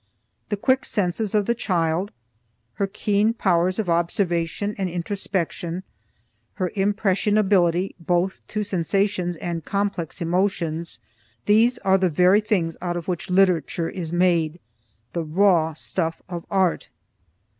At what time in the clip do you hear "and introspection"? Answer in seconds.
4.79-5.83